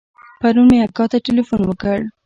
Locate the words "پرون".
0.39-0.65